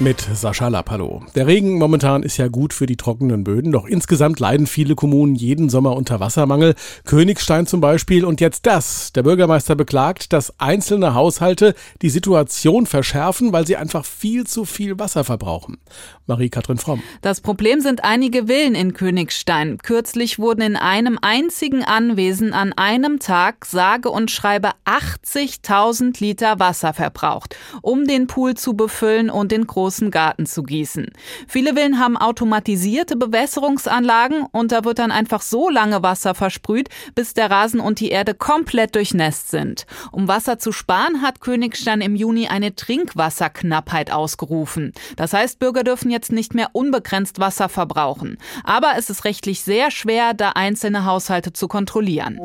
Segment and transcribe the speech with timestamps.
[0.00, 0.90] mit Sascha Lapp.
[0.90, 1.22] Hallo.
[1.34, 5.34] Der Regen momentan ist ja gut für die trockenen Böden, doch insgesamt leiden viele Kommunen
[5.34, 6.74] jeden Sommer unter Wassermangel.
[7.04, 8.24] Königstein zum Beispiel.
[8.24, 9.12] Und jetzt das.
[9.12, 14.98] Der Bürgermeister beklagt, dass einzelne Haushalte die Situation verschärfen, weil sie einfach viel zu viel
[14.98, 15.78] Wasser verbrauchen.
[16.26, 17.02] Marie-Kathrin Fromm.
[17.20, 19.78] Das Problem sind einige Villen in Königstein.
[19.78, 26.94] Kürzlich wurden in einem einzigen Anwesen an einem Tag sage und schreibe 80.000 Liter Wasser
[26.94, 31.08] verbraucht, um den Pool zu befüllen und den großen großen Garten zu gießen.
[31.48, 37.34] Viele Villen haben automatisierte Bewässerungsanlagen und da wird dann einfach so lange Wasser versprüht, bis
[37.34, 39.86] der Rasen und die Erde komplett durchnässt sind.
[40.12, 44.92] Um Wasser zu sparen, hat Königstein im Juni eine Trinkwasserknappheit ausgerufen.
[45.16, 48.38] Das heißt, Bürger dürfen jetzt nicht mehr unbegrenzt Wasser verbrauchen.
[48.62, 52.38] Aber es ist rechtlich sehr schwer, da einzelne Haushalte zu kontrollieren.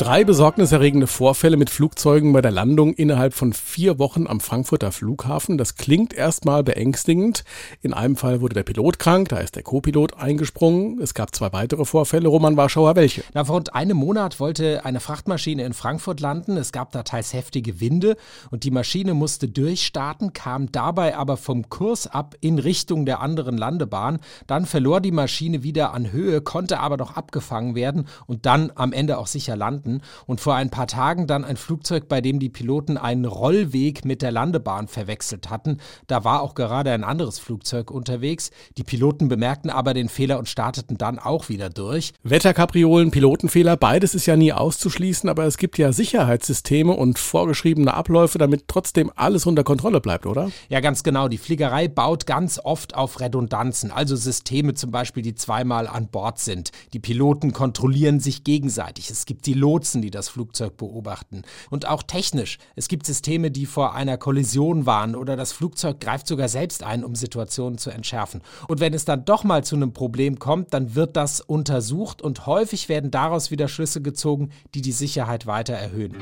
[0.00, 5.58] Drei besorgniserregende Vorfälle mit Flugzeugen bei der Landung innerhalb von vier Wochen am Frankfurter Flughafen.
[5.58, 7.44] Das klingt erstmal beängstigend.
[7.82, 11.02] In einem Fall wurde der Pilot krank, da ist der Co-Pilot eingesprungen.
[11.02, 12.28] Es gab zwei weitere Vorfälle.
[12.28, 13.24] Roman Warschauer, welche?
[13.34, 16.56] Na, vor rund einem Monat wollte eine Frachtmaschine in Frankfurt landen.
[16.56, 18.16] Es gab da teils heftige Winde
[18.50, 23.58] und die Maschine musste durchstarten, kam dabei aber vom Kurs ab in Richtung der anderen
[23.58, 24.20] Landebahn.
[24.46, 28.94] Dann verlor die Maschine wieder an Höhe, konnte aber noch abgefangen werden und dann am
[28.94, 32.38] Ende auch sicher landen hatten und vor ein paar Tagen dann ein Flugzeug, bei dem
[32.38, 35.78] die Piloten einen Rollweg mit der Landebahn verwechselt hatten.
[36.06, 38.50] Da war auch gerade ein anderes Flugzeug unterwegs.
[38.76, 42.12] Die Piloten bemerkten aber den Fehler und starteten dann auch wieder durch.
[42.22, 48.38] Wetterkapriolen, Pilotenfehler, beides ist ja nie auszuschließen, aber es gibt ja Sicherheitssysteme und vorgeschriebene Abläufe,
[48.38, 50.50] damit trotzdem alles unter Kontrolle bleibt, oder?
[50.68, 51.28] Ja, ganz genau.
[51.28, 56.38] Die Fliegerei baut ganz oft auf Redundanzen, also Systeme zum Beispiel, die zweimal an Bord
[56.38, 56.70] sind.
[56.92, 59.10] Die Piloten kontrollieren sich gegenseitig.
[59.10, 61.40] Es gibt die Lot Lotsen, die das Flugzeug beobachten.
[61.70, 62.58] Und auch technisch.
[62.76, 67.02] Es gibt Systeme, die vor einer Kollision warnen oder das Flugzeug greift sogar selbst ein,
[67.02, 68.42] um Situationen zu entschärfen.
[68.68, 72.44] Und wenn es dann doch mal zu einem Problem kommt, dann wird das untersucht und
[72.44, 76.14] häufig werden daraus wieder Schlüsse gezogen, die die Sicherheit weiter erhöhen.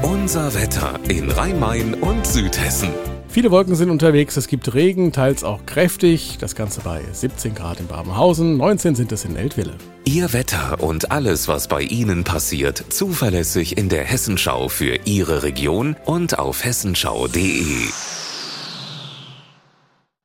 [0.00, 3.15] Unser Wetter in Rhein-Main und Südhessen.
[3.36, 6.38] Viele Wolken sind unterwegs, es gibt Regen, teils auch kräftig.
[6.40, 9.74] Das Ganze bei 17 Grad in Babenhausen, 19 sind es in Eltville.
[10.06, 15.96] Ihr Wetter und alles, was bei Ihnen passiert, zuverlässig in der Hessenschau für Ihre Region
[16.06, 17.90] und auf hessenschau.de.